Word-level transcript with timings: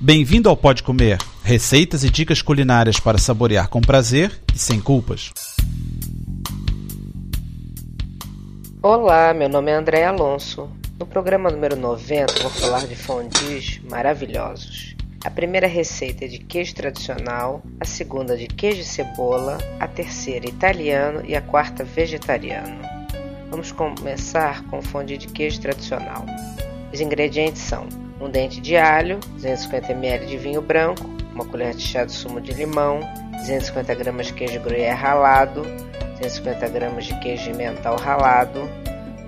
Bem-vindo 0.00 0.48
ao 0.48 0.56
Pode 0.56 0.84
Comer, 0.84 1.18
receitas 1.42 2.04
e 2.04 2.10
dicas 2.10 2.40
culinárias 2.40 3.00
para 3.00 3.18
saborear 3.18 3.68
com 3.68 3.80
prazer 3.80 4.30
e 4.54 4.56
sem 4.56 4.80
culpas. 4.80 5.32
Olá, 8.80 9.34
meu 9.34 9.48
nome 9.48 9.72
é 9.72 9.74
André 9.74 10.04
Alonso. 10.04 10.70
No 11.00 11.04
programa 11.04 11.50
número 11.50 11.74
90 11.74 12.32
vou 12.42 12.50
falar 12.52 12.86
de 12.86 12.94
fondues 12.94 13.80
maravilhosos. 13.90 14.94
A 15.24 15.30
primeira 15.32 15.66
receita 15.66 16.26
é 16.26 16.28
de 16.28 16.38
queijo 16.38 16.76
tradicional, 16.76 17.60
a 17.80 17.84
segunda 17.84 18.36
de 18.36 18.46
queijo 18.46 18.82
e 18.82 18.84
cebola, 18.84 19.58
a 19.80 19.88
terceira 19.88 20.48
italiano 20.48 21.24
e 21.26 21.34
a 21.34 21.42
quarta 21.42 21.82
vegetariano. 21.82 22.78
Vamos 23.50 23.72
começar 23.72 24.62
com 24.66 24.78
o 24.78 24.82
fondue 24.82 25.18
de 25.18 25.26
queijo 25.26 25.60
tradicional. 25.60 26.24
Os 26.92 27.00
ingredientes 27.00 27.62
são 27.62 27.88
um 28.20 28.28
dente 28.28 28.60
de 28.60 28.76
alho, 28.76 29.18
250 29.34 29.92
ml 29.92 30.26
de 30.26 30.36
vinho 30.36 30.60
branco, 30.60 31.04
uma 31.32 31.44
colher 31.44 31.74
de 31.74 31.82
chá 31.82 32.04
de 32.04 32.12
sumo 32.12 32.40
de 32.40 32.52
limão, 32.52 33.00
250 33.32 33.94
gramas 33.94 34.26
de 34.26 34.32
queijo 34.34 34.60
gruyère 34.60 34.94
ralado, 34.94 35.62
250 36.18 36.68
gramas 36.68 37.04
de 37.06 37.18
queijo 37.20 37.54
mental 37.54 37.96
ralado, 37.96 38.68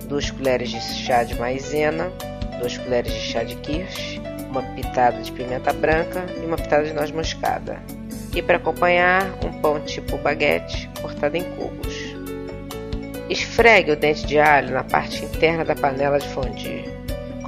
2 0.09 0.30
colheres 0.33 0.70
de 0.70 0.80
chá 0.80 1.23
de 1.23 1.38
maizena, 1.38 2.11
2 2.59 2.78
colheres 2.78 3.12
de 3.12 3.20
chá 3.20 3.45
de 3.45 3.55
kirsch, 3.56 4.20
uma 4.50 4.62
pitada 4.74 5.22
de 5.22 5.30
pimenta 5.30 5.72
branca 5.72 6.27
e 6.42 6.45
uma 6.45 6.56
pitada 6.56 6.84
de 6.84 6.92
noz 6.92 7.12
moscada. 7.12 7.80
E 8.34 8.42
para 8.42 8.56
acompanhar, 8.56 9.25
um 9.45 9.61
pão 9.61 9.80
tipo 9.80 10.19
baguete 10.19 10.91
cortado 11.00 11.36
em 11.36 11.42
cubos. 11.42 11.95
Esfregue 13.28 13.92
o 13.92 13.97
dente 13.97 14.27
de 14.27 14.41
alho 14.41 14.72
na 14.72 14.83
parte 14.83 15.25
interna 15.25 15.64
da 15.64 15.77
panela 15.77 16.19
de 16.19 16.27
fondue. 16.28 16.99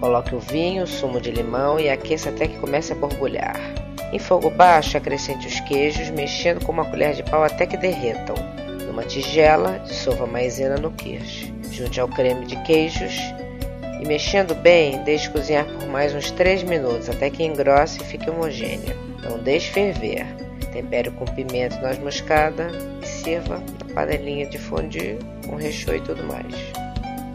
Coloque 0.02 0.34
o 0.34 0.40
vinho, 0.40 0.84
sumo 0.84 1.20
de 1.20 1.30
limão 1.30 1.78
e 1.78 1.88
aqueça 1.88 2.30
até 2.30 2.48
que 2.48 2.58
comece 2.58 2.92
a 2.92 2.96
borbulhar. 2.96 3.54
Em 4.12 4.18
fogo 4.18 4.50
baixo, 4.50 4.96
acrescente 4.96 5.46
os 5.46 5.60
queijos, 5.60 6.10
mexendo 6.10 6.64
com 6.64 6.72
uma 6.72 6.84
colher 6.84 7.14
de 7.14 7.22
pau 7.22 7.44
até 7.44 7.66
que 7.66 7.76
derretam. 7.76 8.34
Numa 8.84 9.04
tigela, 9.04 9.78
dissolva 9.86 10.24
a 10.24 10.26
maisena 10.26 10.74
no 10.74 10.90
queijo. 10.90 11.54
Junte 11.70 12.00
ao 12.00 12.08
creme 12.08 12.46
de 12.46 12.56
queijos 12.64 13.14
e 14.00 14.04
mexendo 14.04 14.56
bem, 14.56 15.00
deixe 15.04 15.30
cozinhar 15.30 15.66
por 15.66 15.86
mais 15.86 16.12
uns 16.12 16.32
3 16.32 16.64
minutos 16.64 17.08
até 17.08 17.30
que 17.30 17.44
engrosse 17.44 18.02
e 18.02 18.04
fique 18.04 18.28
homogênea. 18.28 18.96
Não 19.22 19.38
deixe 19.38 19.70
ferver. 19.70 20.26
Tempere 20.72 21.12
com 21.12 21.26
pimenta 21.26 21.76
e 21.76 21.80
noz 21.80 21.98
moscada 22.00 22.72
e 23.00 23.06
sirva 23.06 23.62
na 23.78 23.94
panelinha 23.94 24.46
de 24.46 24.58
fondue 24.58 25.16
com 25.46 25.54
recheio 25.54 25.98
e 25.98 26.00
tudo 26.00 26.24
mais. 26.24 26.56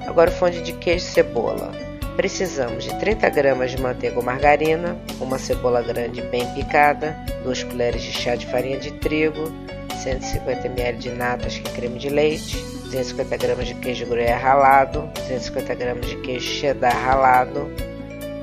Agora 0.05 0.30
fondue 0.30 0.61
de 0.64 0.73
queijo 0.73 1.05
e 1.05 1.09
cebola. 1.09 1.86
Precisamos 2.18 2.84
de 2.84 2.98
30 3.00 3.30
gramas 3.30 3.70
de 3.70 3.80
manteiga 3.80 4.18
ou 4.18 4.23
margarina, 4.23 4.98
uma 5.22 5.38
cebola 5.38 5.84
grande 5.84 6.20
bem 6.23 6.52
picada, 6.56 7.16
2 7.44 7.64
colheres 7.66 8.02
de 8.02 8.12
chá 8.12 8.34
de 8.34 8.48
farinha 8.48 8.80
de 8.80 8.92
trigo, 8.94 9.54
150 10.02 10.66
ml 10.66 10.98
de 10.98 11.12
natas 11.12 11.60
que 11.60 11.72
creme 11.73 12.00
de 12.00 12.10
leite, 12.10 12.58
250 12.86 13.38
gramas 13.38 13.68
de 13.68 13.76
queijo 13.76 14.08
gruyère 14.08 14.42
ralado, 14.42 15.08
250 15.14 15.76
gramas 15.76 16.08
de 16.08 16.16
queijo 16.18 16.54
cheddar 16.54 16.98
ralado, 17.06 17.70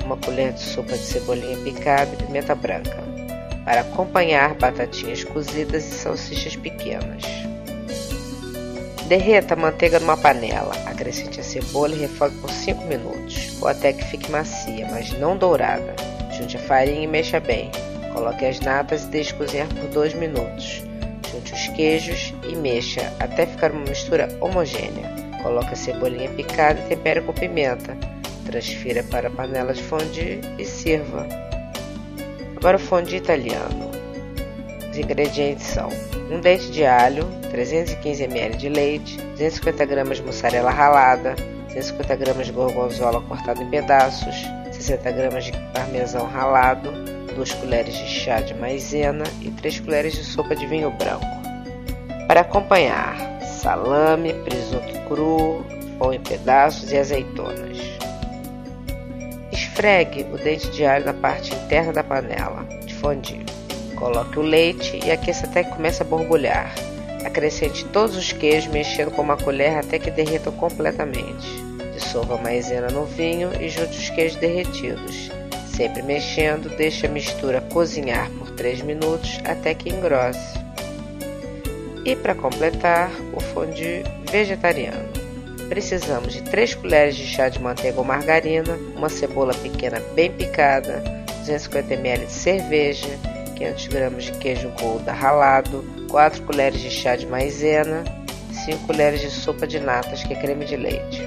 uma 0.05 0.17
colher 0.19 0.52
de 0.52 0.61
sopa 0.61 0.92
de 0.92 1.05
cebolinha 1.05 1.56
picada 1.64 2.11
e 2.14 2.25
pimenta 2.25 2.55
branca. 2.55 3.02
Para 3.64 3.80
acompanhar, 3.80 4.55
batatinhas 4.55 5.25
cozidas 5.25 5.84
e 5.84 5.95
salsichas 5.97 6.55
pequenas. 6.55 7.25
Derreta 9.08 9.52
a 9.52 9.56
manteiga 9.56 10.00
numa 10.00 10.16
panela, 10.16 10.72
acrescente 10.86 11.38
a 11.38 11.42
cebola 11.42 11.94
e 11.94 11.98
refogue 11.98 12.36
por 12.38 12.50
5 12.50 12.86
minutos, 12.86 13.61
ou 13.61 13.69
até 13.69 13.92
que 13.92 14.02
fique 14.05 14.30
macia, 14.30 14.88
mas 14.91 15.11
não 15.19 15.36
dourada. 15.36 15.94
Junte 16.33 16.56
a 16.56 16.61
farinha 16.61 17.02
e 17.02 17.06
mexa 17.06 17.38
bem. 17.38 17.70
Coloque 18.14 18.46
as 18.46 18.61
natas 18.61 19.05
e 19.05 19.08
deixe 19.08 19.34
cozinhar 19.34 19.69
por 19.69 19.88
2 19.91 20.14
minutos. 20.14 20.83
Junte 21.30 21.52
os 21.52 21.69
queijos 21.77 22.33
e 22.48 22.56
mexa 22.56 23.12
até 23.20 23.45
ficar 23.45 23.73
uma 23.73 23.84
mistura 23.84 24.27
homogênea. 24.40 25.11
Coloque 25.42 25.74
a 25.74 25.77
cebolinha 25.77 26.30
picada 26.30 26.80
e 26.80 26.89
tempere 26.89 27.20
com 27.20 27.33
pimenta. 27.34 27.95
Transfira 28.46 29.02
para 29.02 29.28
a 29.28 29.30
panela 29.30 29.74
de 29.74 29.83
fondue 29.83 30.40
e 30.58 30.64
sirva. 30.64 31.27
Agora 32.57 32.78
o 32.78 32.80
fondue 32.80 33.17
italiano. 33.17 33.90
Os 34.90 34.96
ingredientes 34.96 35.67
são 35.67 35.90
um 36.30 36.40
dente 36.40 36.70
de 36.70 36.85
alho, 36.85 37.24
315 37.51 38.24
ml 38.24 38.57
de 38.57 38.68
leite, 38.68 39.17
250 39.17 39.85
gramas 39.85 40.17
de 40.18 40.23
mussarela 40.23 40.70
ralada, 40.70 41.35
250 41.67 42.17
gramas 42.17 42.46
de 42.46 42.52
gorgonzola 42.52 43.20
cortada 43.23 43.62
em 43.62 43.68
pedaços, 43.68 44.34
60 44.73 45.11
gramas 45.13 45.45
de 45.45 45.52
parmesão 45.73 46.27
ralado, 46.27 46.90
2 47.34 47.52
colheres 47.55 47.95
de 47.95 48.07
chá 48.07 48.40
de 48.40 48.55
maizena 48.55 49.24
e 49.40 49.51
3 49.51 49.80
colheres 49.80 50.14
de 50.14 50.24
sopa 50.24 50.55
de 50.55 50.67
vinho 50.67 50.90
branco. 50.90 51.27
Para 52.27 52.40
acompanhar, 52.40 53.17
salame, 53.42 54.33
presunto 54.33 54.98
cru, 55.08 55.64
pão 55.98 56.13
em 56.13 56.20
pedaços 56.20 56.90
e 56.92 56.98
azeitonas. 56.98 57.79
Esfregue 59.52 60.27
o 60.33 60.39
dente 60.39 60.70
de 60.70 60.84
alho 60.84 61.05
na 61.05 61.13
parte 61.13 61.55
interna 61.55 61.92
da 61.92 62.02
panela 62.02 62.64
de 62.86 62.95
fondue. 62.95 63.45
Coloque 63.96 64.38
o 64.38 64.42
leite 64.42 65.00
e 65.05 65.10
aqueça 65.10 65.46
até 65.46 65.64
que 65.64 65.74
comece 65.74 66.02
a 66.02 66.05
borbulhar. 66.05 66.74
Acrescente 67.24 67.84
todos 67.86 68.16
os 68.16 68.32
queijos 68.32 68.70
mexendo 68.70 69.10
com 69.10 69.22
uma 69.22 69.36
colher 69.36 69.78
até 69.78 69.98
que 69.98 70.10
derretam 70.10 70.52
completamente. 70.52 71.46
Dissolva 71.94 72.34
a 72.34 72.42
maisena 72.42 72.88
no 72.88 73.04
vinho 73.04 73.50
e 73.60 73.68
junte 73.68 73.96
os 73.96 74.10
queijos 74.10 74.36
derretidos. 74.36 75.30
Sempre 75.74 76.02
mexendo, 76.02 76.68
deixe 76.77 77.06
a 77.06 77.10
mistura 77.10 77.60
cozinhar 77.60 78.30
por 78.38 78.50
3 78.50 78.83
minutos 78.83 79.40
até 79.44 79.74
que 79.74 79.90
engrosse. 79.90 80.58
E 82.04 82.14
para 82.14 82.34
completar, 82.34 83.10
o 83.33 83.40
fondue 83.40 84.04
vegetariano. 84.30 85.08
Precisamos 85.68 86.34
de 86.34 86.42
3 86.42 86.74
colheres 86.74 87.16
de 87.16 87.27
chá 87.27 87.48
de 87.48 87.60
manteiga 87.60 87.98
ou 87.98 88.04
margarina, 88.04 88.78
uma 88.94 89.08
cebola 89.08 89.54
pequena 89.54 90.00
bem 90.14 90.30
picada, 90.30 91.02
250 91.38 91.94
ml 91.94 92.27
de 92.27 92.33
cerveja, 92.33 93.08
500 93.54 93.86
gramas 93.88 94.24
de 94.24 94.32
queijo 94.32 94.68
Gouda 94.80 95.12
ralado, 95.12 95.84
4 96.10 96.42
colheres 96.42 96.80
de 96.80 96.90
chá 96.90 97.16
de 97.16 97.26
maizena, 97.26 98.04
5 98.64 98.86
colheres 98.86 99.20
de 99.20 99.30
sopa 99.30 99.66
de 99.66 99.80
natas, 99.80 100.22
que 100.22 100.32
é 100.32 100.36
creme 100.36 100.64
de 100.64 100.76
leite. 100.76 101.22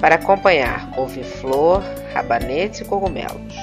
Para 0.00 0.16
acompanhar, 0.16 0.90
couve-flor, 0.90 1.82
rabanetes 2.12 2.80
e 2.80 2.84
cogumelos. 2.84 3.54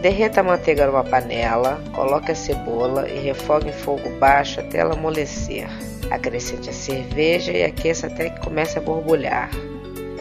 Derreta 0.00 0.40
a 0.40 0.42
manteiga 0.42 0.86
numa 0.86 1.04
panela, 1.04 1.78
coloque 1.92 2.32
a 2.32 2.34
cebola 2.34 3.08
e 3.08 3.18
refogue 3.20 3.68
em 3.68 3.72
fogo 3.72 4.08
baixo 4.18 4.58
até 4.58 4.78
ela 4.78 4.94
amolecer. 4.94 5.68
Acrescente 6.10 6.70
a 6.70 6.72
cerveja 6.72 7.52
e 7.52 7.62
aqueça 7.62 8.06
até 8.06 8.30
que 8.30 8.40
comece 8.40 8.78
a 8.78 8.82
borbulhar. 8.82 9.50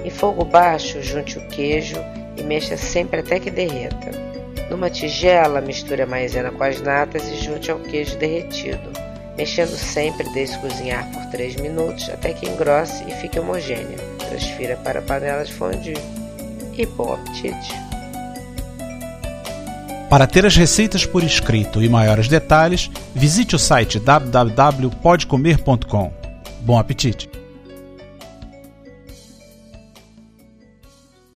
Em 0.04 0.10
fogo 0.10 0.44
baixo, 0.46 1.02
junte 1.02 1.38
o 1.38 1.48
queijo 1.48 1.98
e 2.38 2.44
mexa 2.44 2.78
sempre 2.78 3.22
até 3.22 3.40
que 3.40 3.50
derreta. 3.50 4.29
Numa 4.70 4.90
tigela, 4.90 5.62
misture 5.62 6.02
a 6.02 6.08
maisena 6.08 6.52
com 6.52 6.64
as 6.64 6.82
natas 6.82 7.24
e 7.30 7.38
junte 7.38 7.72
ao 7.72 7.80
queijo 7.80 8.18
derretido, 8.18 8.92
mexendo 9.36 9.76
sempre 9.76 10.30
desde 10.30 10.60
cozinhar 10.60 11.10
por 11.12 11.26
3 11.32 11.56
minutos 11.56 12.08
até 12.10 12.34
que 12.34 12.48
engrosse 12.48 13.04
e 13.08 13.12
fique 13.14 13.40
homogênea. 13.40 13.98
Transfira 14.30 14.78
para 14.78 15.00
a 15.00 15.02
panela 15.02 15.44
de 15.44 15.54
fondue. 15.54 15.98
E 16.78 16.86
bom 16.86 17.14
apetite! 17.14 17.74
Para 20.10 20.26
ter 20.26 20.46
as 20.46 20.56
receitas 20.56 21.06
por 21.06 21.24
escrito 21.24 21.84
e 21.84 21.90
maiores 21.90 22.28
detalhes, 22.28 22.90
visite 23.14 23.56
o 23.56 23.60
site 23.60 24.00
www.podcomer.com. 24.00 26.12
Bom 26.62 26.80
apetite! 26.80 27.29